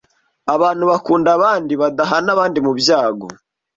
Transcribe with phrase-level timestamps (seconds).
[0.53, 3.27] Abantu bakunda abandi badahana abandi mu byago